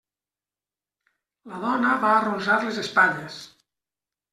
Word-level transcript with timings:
La 1.53 1.61
dona 1.67 1.95
va 2.07 2.17
arronsar 2.17 2.59
les 2.67 2.85
espatlles. 2.89 3.43